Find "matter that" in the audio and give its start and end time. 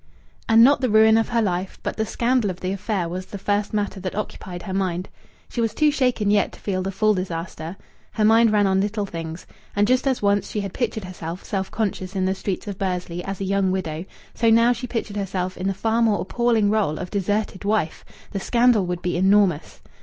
3.71-4.15